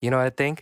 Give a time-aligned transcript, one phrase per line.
[0.00, 0.58] You know what I think?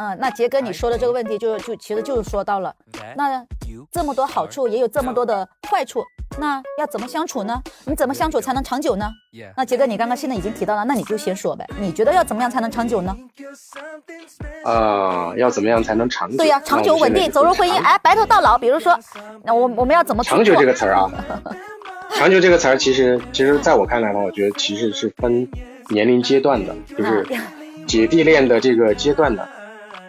[0.00, 2.74] 嗯，那杰哥你说的这个问题就就其实就是说到了，
[3.16, 3.44] 那
[3.92, 6.02] 这么多好处也有这么多的坏处，
[6.38, 7.62] 那要怎么相处呢？
[7.84, 9.08] 你怎么相处才能长久呢？
[9.56, 13.16] 那杰哥你刚刚现在已经提到了，那你就先说呗，你觉得要怎么样才能长久呢？
[14.64, 16.36] 啊，要怎么样才能长久？
[16.38, 18.58] 对呀，长久稳定走入婚姻，哎，白头到老。
[18.58, 18.98] 比如说，
[19.44, 21.08] 那我我们要怎么长久这个词儿啊？
[22.16, 25.48] 长久这个词儿，其实其实在我看来呢，我觉得其实是分
[25.90, 27.24] 年龄阶段的，就是
[27.86, 29.46] 姐弟恋的这个阶段呢。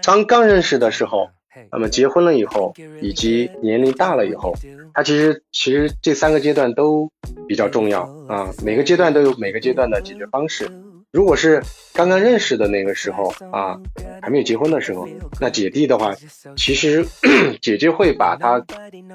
[0.04, 1.30] 刚刚认识的时候，
[1.72, 4.54] 那么结婚了以后，以及年龄大了以后，
[4.94, 7.12] 它其实其实这三个阶段都
[7.48, 8.52] 比较重要啊。
[8.64, 10.70] 每个阶段都有每个阶段的解决方式。
[11.12, 11.62] 如果是
[11.94, 13.78] 刚刚认识的那个时候啊，
[14.22, 15.06] 还没有结婚的时候，
[15.42, 16.16] 那姐弟的话，
[16.56, 17.06] 其实
[17.62, 18.64] 姐姐会把她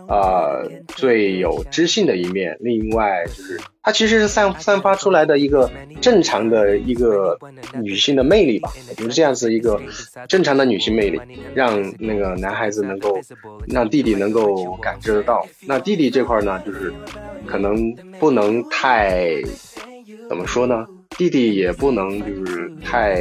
[0.07, 5.71] 呃最有知性的一面，另外就是她其实是散散发出来的一个
[6.03, 7.39] 正常的一个
[7.83, 9.81] 女性的魅力吧，就是这样子一个
[10.29, 11.19] 正常的女性魅力，
[11.55, 13.19] 让那个男孩子能够
[13.69, 15.47] 让弟弟能够感知得到。
[15.66, 16.93] 那弟弟这块呢，就是
[17.47, 19.43] 可能不能太
[20.29, 20.85] 怎么说呢？
[21.17, 23.15] 弟弟也不能就是太，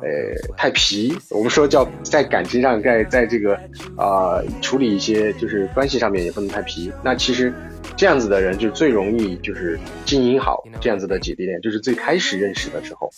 [0.00, 1.12] 呃，太皮。
[1.30, 3.58] 我们说叫在感情上，在在这个，
[3.96, 6.92] 呃，处理一些就是关系上面也不能太皮。
[7.02, 7.52] 那其实
[7.96, 13.10] 这样子的人就最容易就是经营好这样子的姐弟恋，就是最开始认识的时候。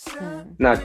[0.57, 0.75] 那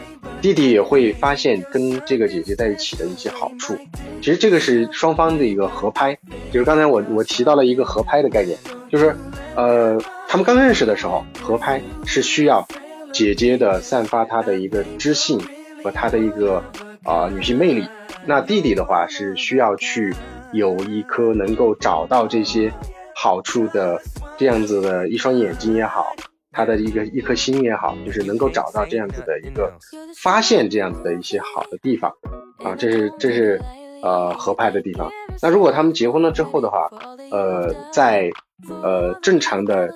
[0.43, 3.75] 弟弟也会发现跟这个姐姐在一起的一些好处。
[4.21, 6.15] 其实这个是双方的一个合拍，
[6.53, 8.59] 就是刚才我我提到了一个合拍的概念，
[8.91, 9.17] 就是
[9.57, 9.99] 呃，
[10.29, 12.69] 他们刚认识的时候合拍是需要。
[13.13, 15.41] 姐姐的散发她的一个知性
[15.83, 16.63] 和她的一个
[17.05, 17.87] 啊女性魅力，
[18.27, 20.15] 那弟弟的话是需要去
[20.53, 22.73] 有一颗能够找到这些
[23.15, 24.01] 好处的
[24.37, 26.15] 这样子的一双眼睛也好，
[26.53, 29.73] 他的一个一颗心也好，就是能够找到这样子的一个
[30.23, 32.13] 发现这样子的一些好的地方
[32.63, 33.61] 啊，这是这是
[34.03, 35.11] 呃合拍的地方。
[35.41, 36.89] 那如果他们结婚了之后的话，
[37.31, 38.31] 呃，在
[38.83, 39.89] 呃正常的。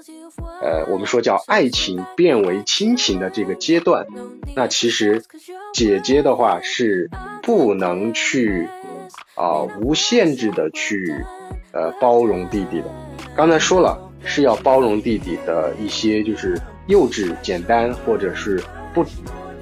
[0.60, 4.06] 呃，我们说叫爱情变为亲情的这个阶段，
[4.54, 5.22] 那其实
[5.75, 7.10] 姐姐的话是
[7.42, 8.69] 不能去
[9.34, 11.12] 啊无限制的去
[11.72, 12.86] 呃包容弟弟的。
[13.34, 18.62] 刚才说了是要包容弟弟的一些就是幼稚、简单或者是
[18.94, 19.04] 不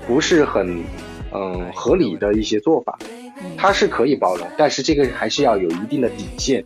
[0.06, 0.84] 不是很
[1.32, 2.98] 嗯合理的一些做法，
[3.56, 6.62] 他是可以包容，但是这个还是要有一定的底线，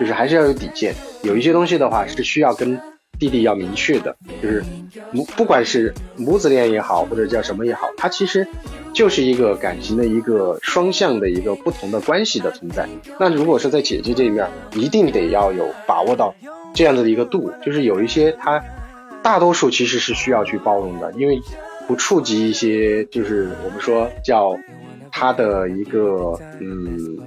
[0.00, 0.94] 就是还是要有底线。
[1.22, 2.80] 有一些东西的话是需要跟。
[3.24, 4.62] 弟弟要明确的，就是
[5.10, 8.46] 母不管是母子恋也好，或者叫什么也好，它其实
[8.92, 12.86] 就是一个感情的一个双向的一个不同的关系的存在。
[13.18, 16.34] 那如果说在姐姐这一面，一定得要有把握到
[16.74, 18.62] 这样子的一个度，就是有一些他
[19.22, 21.40] 大多数其实是需要去包容的，因为
[21.88, 24.54] 不触及一些就是我们说叫
[25.10, 27.18] 他的一个嗯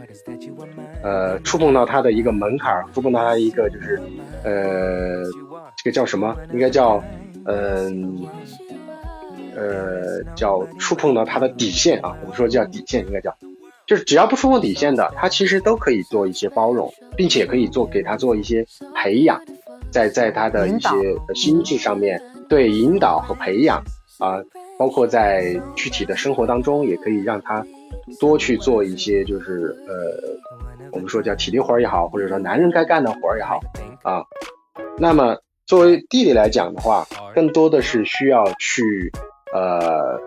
[1.01, 3.99] 呃触碰到他的一个门槛，触碰到他一个就是
[4.43, 5.23] 呃。
[5.77, 6.35] 这个叫什么？
[6.51, 7.01] 应该叫，
[7.45, 8.25] 嗯，
[9.55, 12.17] 呃，叫触碰到他的底线啊。
[12.23, 13.33] 我们说叫底线，应该叫，
[13.85, 19.39] 就是只要不触碰底线的，他其实都可以做一些包容，并且可以做给他做一些培养，
[19.91, 20.89] 在在他的一些
[21.35, 23.81] 心智上面对引导和培养
[24.19, 24.41] 啊，
[24.79, 27.63] 包括在具体的生活当中，也可以让他
[28.19, 33.59] 多去做一些，就是呃，我们说叫体力活也好，或者说男人该干的活也好
[34.03, 34.23] 啊，
[34.97, 35.37] 那么。
[35.67, 37.05] 作为弟弟来讲的话，
[37.35, 39.11] 更多的是需要去，
[39.53, 40.17] 呃，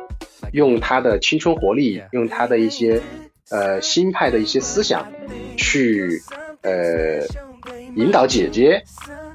[0.53, 3.01] 用他的青春活力，用他的一些，
[3.51, 5.09] 呃，新派的一些思想，
[5.57, 6.21] 去，
[6.61, 7.27] 呃，
[7.97, 8.83] 引导姐姐，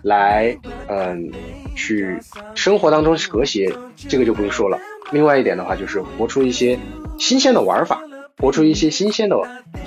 [0.03, 0.55] 来，
[0.88, 1.31] 嗯，
[1.75, 2.19] 去
[2.53, 3.73] 生活当中和谐，
[4.07, 4.79] 这个就不用说了。
[5.11, 6.77] 另外一点的话，就是活出一些
[7.17, 8.03] 新鲜的玩法，
[8.37, 9.37] 活出一些新鲜的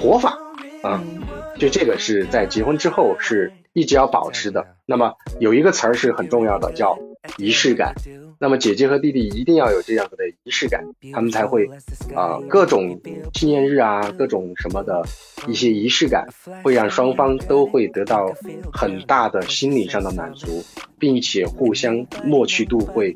[0.01, 0.37] 活法，
[0.83, 1.01] 啊，
[1.59, 3.53] 就这个是在结婚之后是。
[3.75, 4.67] 一直要保持的。
[4.87, 6.99] 那么有一个词儿是很重要的，叫
[7.37, 7.95] 仪式感。
[8.41, 10.83] 那么姐姐和弟弟一定要有这样子的仪式感，
[11.13, 11.69] 他们才会
[12.13, 13.01] 啊各种
[13.33, 15.01] 纪念日啊，各种什么的
[15.47, 16.27] 一些仪式感，
[16.65, 18.27] 会让双方都会得到
[18.73, 20.65] 很大的心理上的满足，
[20.99, 23.15] 并且互相默契度会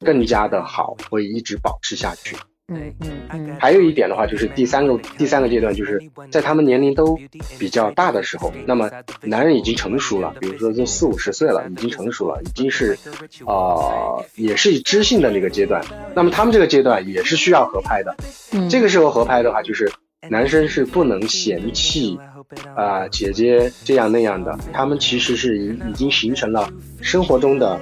[0.00, 2.36] 更加的好，会一直保持下去。
[2.68, 6.02] 嗯嗯嗯，还有一点的话，就是第三个第三个阶段，就是
[6.32, 7.16] 在他们年龄都
[7.60, 8.90] 比较大的时候，那么
[9.22, 12.98] 男人已经成熟了，比如说都四五十岁了，已经成熟了，已经是，
[13.46, 15.80] 啊，也是知性的那个阶段。
[16.12, 18.16] 那么他们这个阶段也是需要合拍的。
[18.52, 19.88] 嗯，这个时候合拍的话，就是
[20.28, 22.18] 男生是不能嫌弃
[22.74, 26.68] 啊姐姐这样那样的，他们其实是已已经形成了
[27.00, 27.78] 生活中的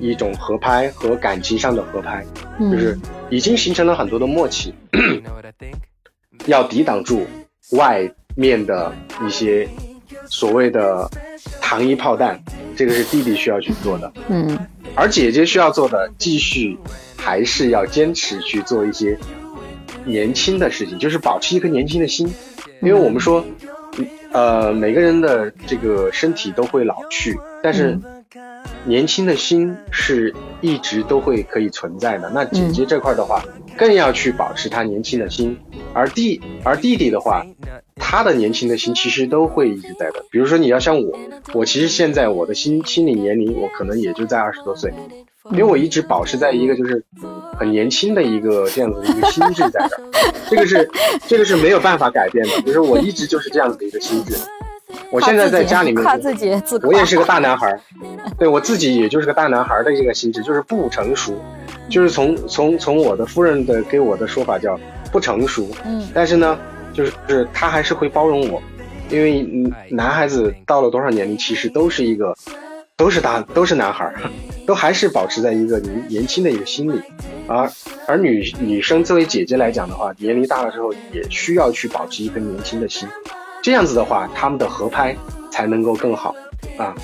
[0.00, 2.24] 一种合拍和感情上的合拍，
[2.58, 2.98] 就是
[3.30, 4.74] 已经形成了很多的默契，
[6.46, 7.26] 要抵挡住
[7.72, 8.92] 外面的
[9.26, 9.68] 一些
[10.26, 11.08] 所谓的
[11.60, 12.40] 糖衣炮弹，
[12.76, 14.12] 这个是弟弟需要去做的。
[14.28, 14.58] 嗯，
[14.94, 16.78] 而姐姐需要做的，继续
[17.16, 19.18] 还是要坚持去做一些
[20.04, 22.32] 年轻的事情，就是保持一颗年轻的心，
[22.80, 23.44] 因为我们说。
[24.32, 27.98] 呃，每个人的这个身体都会老去，但是
[28.84, 32.30] 年轻的心是一直都会可以存在的。
[32.34, 33.42] 那姐姐这块的话，
[33.76, 35.56] 更要去保持她年轻的心，
[35.92, 37.44] 而弟而弟弟的话，
[37.96, 40.24] 他的年轻的心其实都会一直在的。
[40.30, 41.18] 比如说你要像我，
[41.52, 44.92] 我其实现在我的心心理年龄，我可能也就在二十多岁。
[45.52, 47.04] 因为我一直保持在一个就是
[47.56, 50.02] 很年轻的一个这样子的一个心智在这儿，
[50.50, 50.90] 这个是
[51.28, 54.34] 这个是没有办法改变的，就是我一直就是这样子的一个心智。
[55.10, 56.50] 我现在在家里面，夸自己，
[56.82, 57.78] 我也是个大男孩，
[58.38, 61.34] 对我自己也就是个大男孩的一个心智，就是不成熟，
[61.88, 64.78] 就是从从从我的夫人的给我的说法叫
[65.12, 66.58] 不成熟，嗯，但是呢，
[66.92, 68.62] 就是是他还是会包容我，
[69.10, 69.42] 因为
[69.90, 72.34] 男孩子到了多少年龄，其实都是一个。
[72.98, 74.10] 都是大都是男孩，
[74.66, 76.98] 都还是保持在一个年年轻的一个心理，
[77.46, 77.70] 而
[78.06, 83.06] 而女女生作为姐姐来讲的话，年龄大了之后也需要去保持一颗年轻的心，
[83.66, 85.12] 这样子的话，他们的合拍
[85.50, 86.32] 才能够更好
[86.78, 86.94] 啊。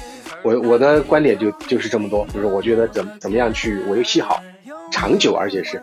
[0.44, 4.40] 我我的观点就就是这么多，就是我觉得怎怎么样去维系好，
[4.92, 5.82] 长久，而且是，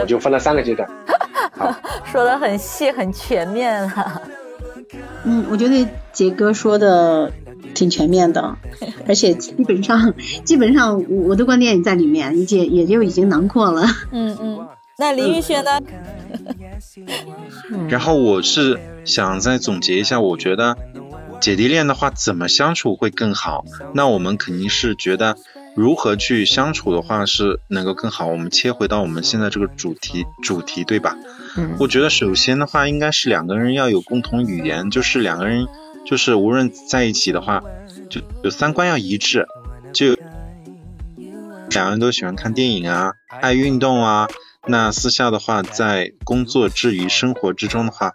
[0.00, 0.88] 我就分了三个阶段。
[1.52, 1.70] 好，
[2.10, 4.22] 说的很细很全面了。
[5.24, 7.30] 嗯，我觉得杰哥说的。
[7.74, 8.56] 挺全面的，
[9.06, 10.14] 而且基本上
[10.44, 13.84] 基本上我的观点也在里面，也也就已经囊括了。
[14.12, 14.66] 嗯嗯，
[14.96, 15.78] 那林玉轩呢？
[17.88, 20.76] 然后我是想再总结一下，我觉得
[21.40, 23.64] 姐弟恋的话怎么相处会更好？
[23.94, 25.36] 那我们肯定是觉得
[25.74, 28.26] 如何去相处的话是能够更好。
[28.26, 31.16] 我们切回到我们现在这个主题主题，对吧？
[31.56, 35.66] 嗯，我觉得首先的话应该是两个人要有共同语言，就是两个人。
[36.04, 37.64] 就是无论在一起的话，
[38.08, 39.44] 就有三观要一致，
[39.92, 40.16] 就
[41.68, 44.28] 两个人都喜欢看电影啊，爱运动啊。
[44.66, 48.12] 那私下的话，在工作之余、生活之中的话，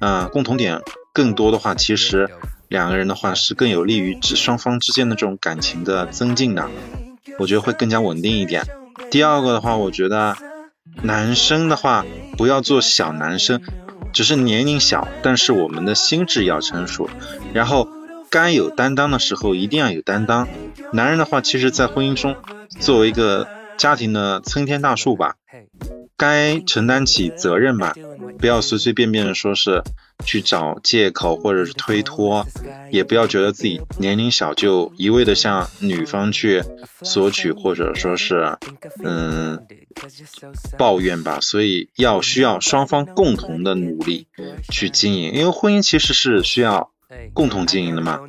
[0.00, 0.80] 嗯，共同点
[1.12, 2.30] 更多的话，其实
[2.68, 6.68] 两个人的话是更有利于双方之间的这种感情的增进的。
[7.38, 8.64] 我觉得会更加稳定一点。
[9.10, 10.36] 第二个的话，我觉得
[11.02, 12.04] 男生的话
[12.36, 13.60] 不要做小男生。
[14.12, 17.10] 只是年龄小，但是我们的心智要成熟，
[17.52, 17.88] 然后
[18.30, 20.46] 该有担当的时候一定要有担当。
[20.92, 22.36] 男人的话，其实，在婚姻中
[22.78, 25.36] 作为一个家庭的参天大树吧，
[26.16, 27.94] 该承担起责任吧，
[28.38, 29.82] 不要随随便便的说是
[30.24, 32.46] 去找借口或者是推脱，
[32.90, 36.62] 也不要觉得自己年龄小就一味的向女方去
[37.02, 38.56] 索取或者说是
[39.02, 39.66] 嗯。
[40.76, 44.26] 抱怨吧，所以要需要双方共同的努力
[44.70, 46.90] 去经营，因为婚姻其实是需要
[47.32, 48.20] 共同经营的嘛，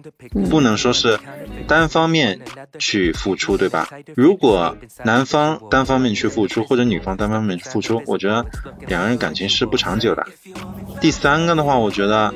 [0.50, 1.20] 不能说是
[1.68, 2.40] 单方面
[2.80, 3.90] 去付出，对吧？
[4.16, 8.46] 如果男方单方面去付出，或者女方单方面去付出，我觉得
[8.88, 10.26] 两个人感情是不长久的。
[11.02, 12.34] 第三个的话，我觉得。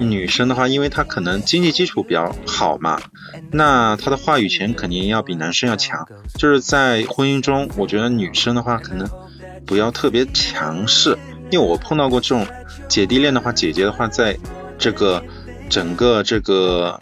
[0.00, 3.00] 女生的话，因为她可能经济基础比较好嘛，
[3.50, 6.06] 那她的话语权肯定要比男生要强。
[6.34, 9.08] 就是在婚姻中，我觉得女生的话可能
[9.66, 11.18] 不要特别强势，
[11.50, 12.46] 因为我碰到过这种
[12.88, 14.38] 姐弟恋的话，姐姐的话在
[14.78, 15.20] 这个
[15.68, 17.00] 整个这个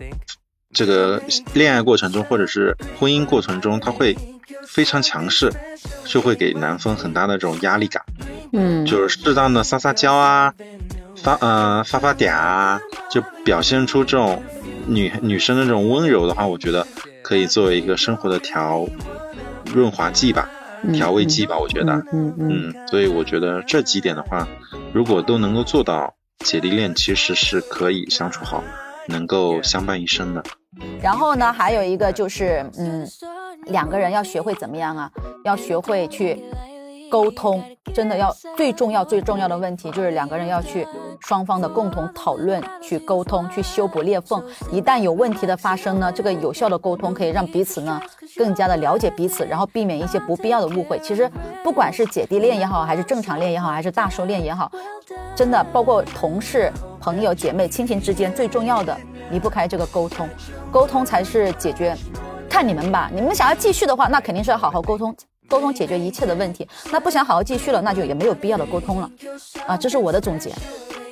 [0.72, 1.22] 这个
[1.54, 4.16] 恋爱过程中，或者是婚姻过程中，他会
[4.66, 5.52] 非常强势，
[6.04, 8.02] 就会给男方很大的这种压力感。
[8.52, 10.54] 嗯，就是适当的撒撒娇啊。
[11.22, 12.78] 发呃发发嗲啊，
[13.10, 14.42] 就表现出这种
[14.86, 16.86] 女女生的这种温柔的话，我觉得
[17.22, 18.86] 可以作为一个生活的调
[19.72, 20.50] 润滑剂吧，
[20.92, 24.46] 调味剂吧，我觉得，嗯嗯，所以我觉得这几点的话，
[24.92, 28.62] 如果都能够做到，姐弟恋其实是可以相处好，
[29.08, 30.42] 能够相伴一生的。
[31.00, 33.06] 然后呢，还有一个就是，嗯，
[33.66, 35.10] 两个人要学会怎么样啊？
[35.44, 36.42] 要学会去。
[37.08, 37.62] 沟通
[37.94, 40.84] 真的要最重要最重要的问题就是两个人要去
[41.20, 44.44] 双方的共同讨论，去沟通，去修补裂缝。
[44.72, 48.02] 一旦有问题的发生呢，这个有效的沟通可以让彼此呢
[48.36, 50.98] 更加的了解彼此，然后避免一些不必要的误会。
[50.98, 51.30] 其实
[51.62, 54.68] 不管是姐弟恋也好，还是正常恋也好，还是大叔恋也好，
[55.36, 58.96] 真的包括同事、朋友、姐妹、亲情之间，最重要的
[59.30, 60.26] 离不开这个沟通，
[60.72, 61.94] 沟通才是解决。
[62.48, 65.14] 看你们吧，你们想要继续的话，那肯定是要好好沟通。
[65.48, 69.10] 沟通解决一切的问题，那不想好好继续了，那就也没有必要的沟通了，
[69.66, 70.50] 啊，这是我的总结。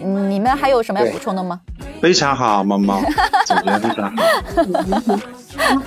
[0.00, 1.60] 嗯你们还有什么要补充的吗？
[2.02, 3.00] 非常好，猫猫
[3.46, 4.22] 总结非常好。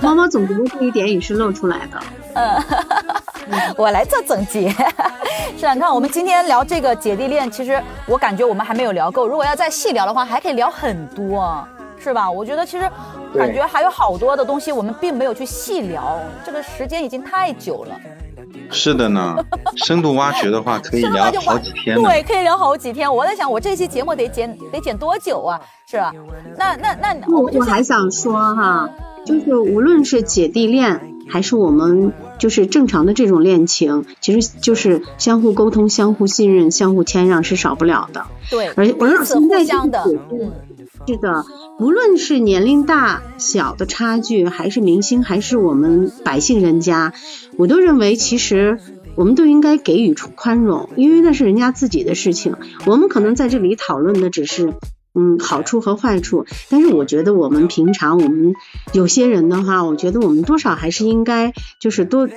[0.00, 2.00] 猫猫总结的这一点也是露出来的。
[2.34, 2.58] 呃，
[3.76, 4.70] 我来做总结。
[5.56, 9.26] 是啊，你看我们今天聊这个姐弟恋，其实我感觉我们还没有聊够。
[9.26, 11.66] 如果要再细聊的话，还可以聊很多，
[11.98, 12.30] 是吧？
[12.30, 12.88] 我觉得其实
[13.34, 17.96] 感觉还有好多的东西我们并没有去细聊，这个时间已经太久了。
[18.70, 19.34] 是的呢，
[19.76, 21.96] 深度挖掘的话可以聊好几天。
[21.96, 23.12] 对，可以聊好几天。
[23.12, 25.60] 我在想，我这期节目得剪得剪多久啊？
[25.86, 26.12] 是吧？
[26.56, 28.88] 那那那我我还想说哈，
[29.24, 38.26] 就是无论是姐弟恋，还是我们就是正常的这种恋情，其实就是相互沟通、相互信任、相互谦让是少不了的。
[38.50, 40.04] 对，而而现在的。
[41.06, 41.44] 是的，
[41.78, 47.14] 无论是年龄大小的差距，还是明星，还是我们百姓人家，
[47.56, 48.78] 我都认为其实
[49.14, 52.56] 我们都应该给予宽容，因为那是人家自己的事情。
[52.84, 54.74] 我们可能在这里讨论的只是
[55.18, 58.54] 嗯好处和坏处，但是我觉得我们平常我们
[58.92, 62.28] 有些人的话，我觉得我们多少还是应该就是多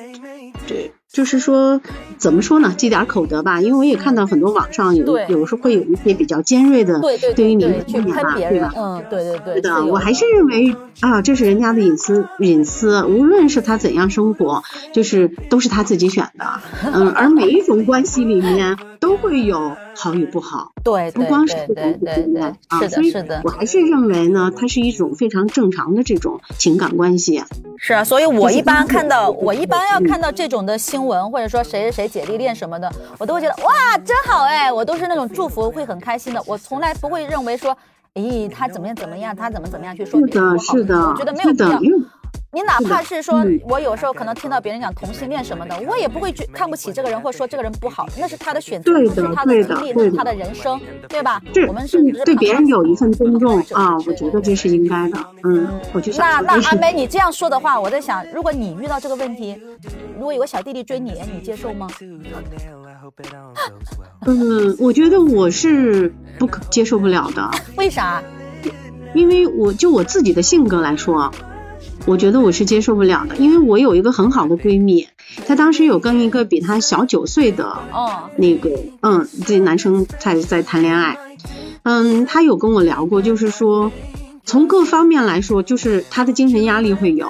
[0.67, 0.91] 对。
[1.11, 1.81] 就是说，
[2.17, 2.73] 怎么说呢？
[2.77, 3.59] 积点口德吧。
[3.59, 7.01] 因为我也看到很多网上有有时候会有一些比较尖锐的
[7.35, 9.55] 对于你去喷别人，嗯，对对对。
[9.55, 16.45] 是的，我还是认为啊，这是人家的隐私隐私，无论是他怎样生活，就是都是他自己选的。
[16.85, 27.43] 嗯，而每一种关系里面都会有好与不好，对，不光是对对对是的，是的我还是认为呢，它是一种非常正常的这种情感关系。
[27.77, 36.41] 是啊，所以我一般看到我一般要看到这种的新闻，或者说谁谁谁姐弟恋什么的，我都会觉得哇，真好哎，我都是那种祝福，会很开心的。
[36.47, 37.75] 我从来不会认为说，
[38.15, 41.79] 咦，他怎么样怎么样，他怎么怎么样去说别人不好，我觉得没有必要。
[42.53, 51.41] 你哪怕是说，我有时候可能听到别人讲同性恋什么的，我也不会去看不起这个人，或者说这个人不好，那是他的选择，是他的经历，那是他的人生，对吧？
[51.69, 55.17] 我们是对别人有一份尊重啊，我觉得这是应该的。
[55.45, 56.27] 嗯，我就想。
[56.43, 59.57] 那那阿梅，你这样说的话，我在想，如果你遇到这个问题，
[60.17, 61.87] 如果有个小弟弟追你，你接受吗？
[64.27, 67.49] 嗯，我觉得我是不可接受不了的。
[67.77, 68.21] 为啥？
[69.15, 71.31] 因为我就我自己的性格来说。
[72.05, 75.07] 我觉得我是接受不了的，因为我有一个很好的闺蜜，
[75.47, 78.29] 她当时有跟一个比她小九岁的哦。
[78.37, 81.17] 那个嗯这男生在在谈恋爱，
[81.83, 83.91] 嗯，她有跟我聊过，就是说
[84.43, 87.27] 从各方面来说，就是她的精神压力会有，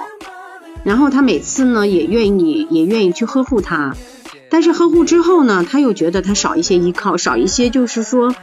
[0.84, 3.96] 然后她每次呢也愿意也愿意去呵护他，
[4.50, 8.34] 但是呵护之后呢，她又觉得她少一些依靠，少一些就是说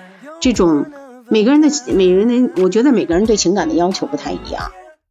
[0.40, 0.85] 这种
[1.28, 4.70] 每个人的每个人的，我觉得每个人对情感的要求不太一样。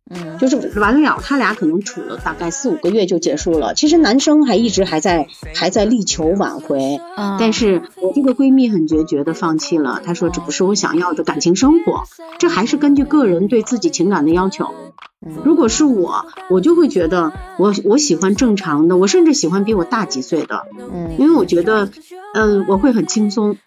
[0.10, 3.74] 嗯，就是完了，他俩可能处了大概四五个月就结束了。
[3.74, 7.00] 其实男生还一直还在还在力求挽回，
[7.40, 10.02] 但是我这个闺蜜很决绝的放弃了。
[10.06, 12.04] 她说这不是我想要的感情生活，
[12.38, 14.70] 这还是根据个人对自己情感的要求。
[15.44, 21.90] 如果是我，我就会觉得我我喜欢正常的，我甚至喜欢比我大几岁的，嗯，因为我觉得，
[22.36, 23.58] 嗯，我会很轻松。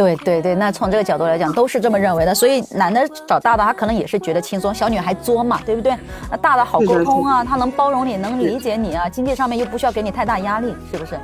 [0.00, 2.34] 对对对，那从这个角度来讲，都是这么认为的。
[2.34, 5.94] 所以男的找大的，他可能也是觉得轻松，小女孩作嘛，对不对？
[6.30, 11.20] 那大的好沟通啊，他能包容你，能理解你啊，经济上面又不需要给你太大压力，是不是？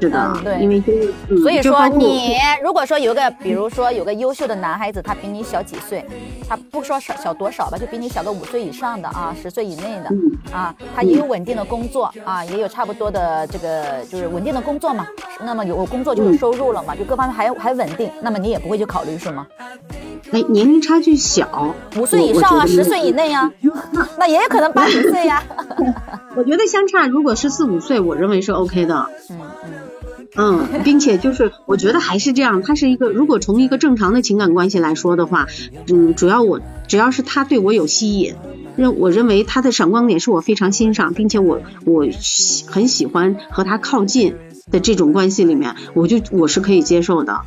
[0.00, 0.82] 是的，对，因为
[1.40, 6.04] 所以说你如果说有个，比如说有个优秀的男孩子，他比你小几岁，
[6.48, 10.10] 他不说少小多少吧，就比你小个五岁以上的啊，十岁以内的
[10.54, 15.06] 啊，他也有稳定的工作啊，也有差不多的这个就是稳定的工作嘛，
[15.44, 19.46] 那么有工作就有收入了嘛，就各方面还还稳定，那么你也不会去考虑是吗？
[20.32, 23.50] 哎，年龄差距小，五岁以上啊，十岁以内呀，
[24.18, 25.42] 那也有可能八九岁呀。
[26.36, 29.06] 我觉得相差如果是四五岁，我认为是 OK 的。
[29.30, 29.40] 嗯
[30.36, 30.66] 嗯。
[30.84, 35.46] 并且就是我觉得还是这样，他是一个如果从一个正常的情感关系来说的话，
[35.88, 38.34] 嗯，主要我只要是他对我有吸引，
[38.76, 42.06] 认我认为他的闪光点是我非常欣赏，并且我我
[42.66, 44.34] 很喜欢和他靠近
[44.70, 47.40] 的这种关系里面，我就我是可以接受的。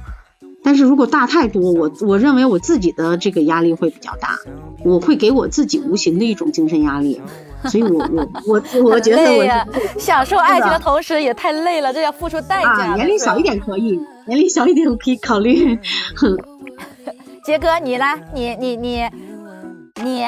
[0.62, 4.40] 但是如果大太多，我我认为我自己的这个压力会比较大，
[4.84, 7.22] 我会给我自己无形的一种精神压力。
[7.70, 8.00] 所以，我
[8.46, 12.96] 我我 我觉得我享受爱情的同时也太累了，这要付出代价。
[12.96, 15.78] 年龄小一点可以，年龄小一点我可以考虑。
[17.44, 18.06] 杰哥，你呢？
[18.34, 19.04] 你你你
[20.04, 20.24] 你，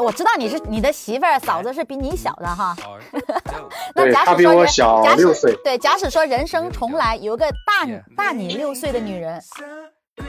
[0.00, 2.76] 我知道你是你的媳妇儿嫂子是比你小的哈。
[3.94, 4.66] 那假使说，
[5.04, 9.40] 假使对，假使说人生重来，有个大大你六岁的女人。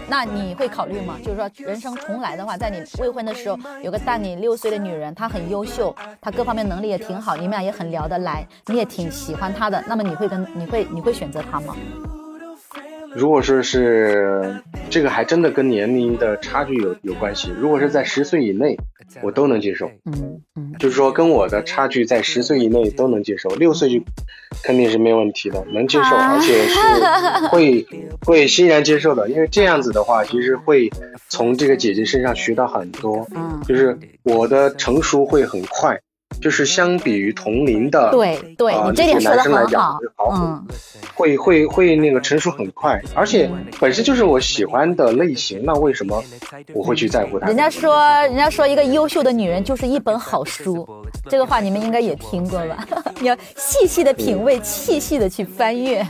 [0.09, 1.17] 那你会考虑吗？
[1.23, 11.75] 就是说，人生重来的话，在你未婚的时候，有个大你六岁的女人，她很优秀，她各方面能力也挺好，你们俩也很聊得来，你也挺喜欢她的，那么你会跟你会你会选择她吗？
[13.17, 17.51] 如果说是这个，还真的跟年龄的差距有有关系。
[17.59, 18.77] 如果是在十岁以内，
[19.23, 19.89] 我都能接受。
[20.05, 23.99] 嗯嗯，就是说跟我的差距在十岁以内都能接受，六岁就
[24.63, 27.87] 肯定是没问题的，能接受，而且是会
[28.23, 29.27] 会欣然接受的。
[29.31, 30.87] 因为这样子的话，其实会
[31.27, 33.27] 从这个姐姐身上学到很多。
[33.35, 35.99] 嗯，就是我的成熟会很快。
[36.41, 39.97] 就是相比于同龄的，对对，你这点说的很好，
[40.31, 40.65] 嗯，
[41.15, 46.23] 会会会那个成熟很快，而且本身就是我喜欢的类型，那为什么
[46.73, 47.47] 我会去在乎他？
[47.47, 50.87] 人家说，人家说一个优秀的女人就是一本好书，
[51.27, 52.85] 这个话你们应该也听过吧？
[53.19, 56.05] 你要细细的品味，细细的去翻阅。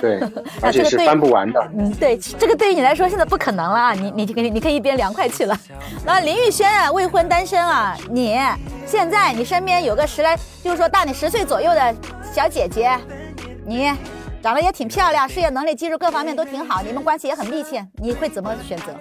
[0.00, 0.20] 对，
[0.60, 1.70] 而且是翻不完的。
[1.78, 5.56] 嗯，对，这个对于你来说现在不可能了，你你你你可以一边凉快去了。
[6.04, 8.36] 那林玉轩啊，未婚单身啊，你
[8.86, 11.94] 现在你身边有个十来，就是说大你十岁左右的
[12.32, 12.96] 小姐姐，
[13.66, 13.92] 你
[14.40, 18.94] 长得也挺漂亮，事业能力、技术各方面都挺好，你们关系也很密切，你会怎么选择？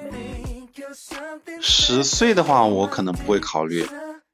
[1.61, 3.87] 十岁的话，我可能不会考虑。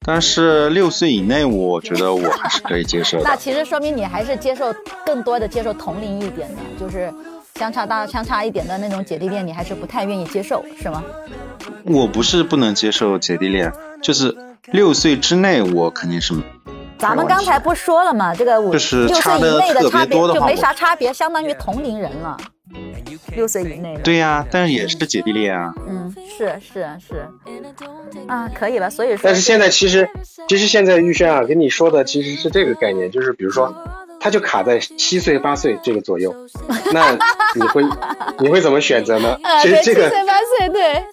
[0.03, 3.23] 但是六岁以内，我觉得我还是可以接受的。
[3.29, 4.73] 那其实说明你还是接受
[5.05, 7.13] 更多的接受同龄一点的，就是
[7.61, 11.03] 相差大、相差一点的那种姐弟恋，你还是不太愿意接受，是吗？
[11.83, 14.35] 我不是不能接受姐弟恋，就是
[14.71, 16.33] 六岁之内我肯定是。
[16.97, 18.33] 咱们刚才不说了吗？
[18.33, 22.35] 这个五六岁以内的差别就没啥差别，相当于同龄人了。
[23.35, 24.01] 六岁以内的。
[24.01, 25.71] 对呀，但是也是姐弟恋啊。
[25.87, 27.27] 嗯，是是是。
[28.27, 28.89] 啊，可以了。
[28.89, 29.19] 所以说。
[29.25, 30.09] 但是现在其实，
[30.49, 33.71] 其实现在玉轩啊，跟你说的其实是这个概念，就是比如说，
[34.21, 36.33] 他就卡在七岁八岁这个左右，
[36.93, 37.11] 那
[37.55, 37.83] 你会
[38.39, 39.35] 你会怎么选择呢？
[39.61, 41.03] 其实这个七岁八岁对。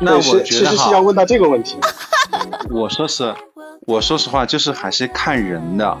[0.00, 1.76] 那我觉得其实是要问到这个问题。
[2.70, 3.34] 我说是。
[3.84, 5.98] 我说实话，就是还是看人的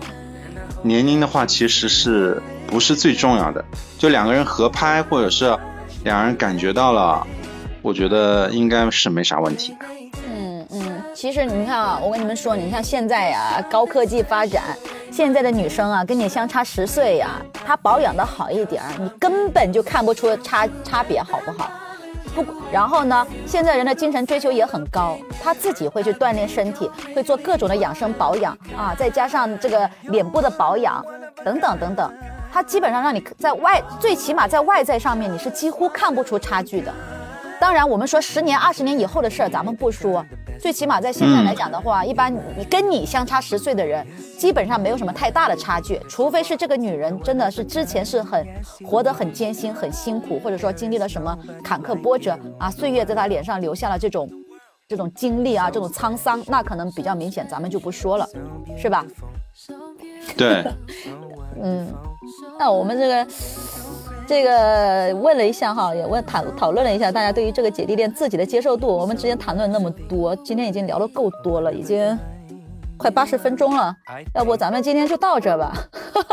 [0.82, 3.64] 年龄的话，其实是不是最重要的？
[3.98, 5.58] 就两个人合拍，或者是
[6.04, 7.26] 两人感觉到了，
[7.82, 9.74] 我觉得应该是没啥问题。
[9.80, 9.91] 嗯嗯，
[11.22, 14.76] 其实你看啊，我跟你们说，你像现在呀，高科技发展，
[15.12, 21.70] 现在的女生啊，跟你相差十岁呀，她保养的好一点，你根本就看不出差差别，好不好？
[22.34, 23.24] 不，然后呢？
[23.46, 31.04] 现在人的精神追求也很高，他自己会去锻炼身体，会做各种的养生保养啊，再加上这个脸部的保养
[31.44, 32.12] 等等等等，
[32.52, 36.92] 他基本上让你在外，最起码在外在上面你是几乎看不出差距的。
[37.60, 40.26] 当然，我们说十年、二十年以后的事儿，咱们不说。
[40.62, 44.06] 最起码在现在来讲的话，一般你跟你相差十岁的人，
[44.38, 48.46] 基本上没有什么太大的差距，除非是这个女人真的是之前是很
[48.86, 54.30] 活得很艰辛、很辛苦，或者说经历了什么坎坷波折啊，岁月在她脸上留下了这种
[54.86, 58.28] 这种经历啊，这种沧桑，那可能比较明显，咱们就不说了，
[58.76, 59.04] 是吧？
[60.36, 60.64] 对，
[61.60, 61.92] 嗯，
[62.56, 63.26] 那我们这个。
[64.32, 68.88] 这个问了一下哈，也问讨讨论了一下大家对于这个姐弟恋自己的接受度。
[68.88, 72.18] 我们之前谈论那么多，今天已经聊的够多了，已经
[72.96, 73.94] 快八十分钟了。
[74.34, 75.74] 要不咱们今天就到这吧，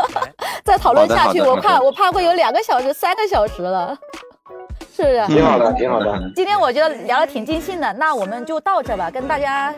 [0.64, 3.94] 再讨论下去，我怕我怕会有两个小时、三个小时了，
[4.96, 5.26] 是不是？
[5.26, 6.18] 挺好的，挺好的。
[6.34, 9.10] 今天我觉得聊的挺尽兴的，那我们就到这吧。
[9.10, 9.74] 跟大家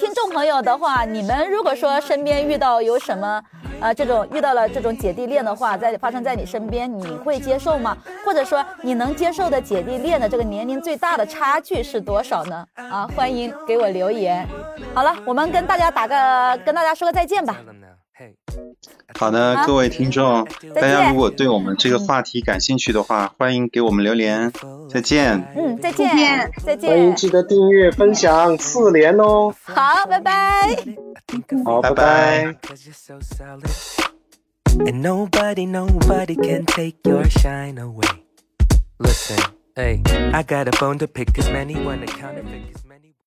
[0.00, 3.42] 听众朋友的话，你们如果说身边遇到有什么。
[3.82, 7.96] 呃，这种遇到了这种姐弟恋的话，在发生在你身边，你会接受吗？
[8.26, 12.66] 或者说你能接受的姐弟恋的这个年龄最大的差距是多少呢？
[12.74, 14.46] 啊，欢迎给我留言。
[14.94, 17.56] 好了，我们跟大家打个，跟大家说个再见吧。
[19.20, 24.50] 好的，各位听众，大家如果对我们这个话题感兴趣的话，欢迎给我们留言。
[24.88, 25.46] 再见。
[25.54, 26.88] 嗯，再见，再见。
[26.90, 29.54] 欢迎记得订阅、分享、四连哦。
[29.62, 30.74] 好，拜拜。
[31.66, 32.56] 好，拜拜。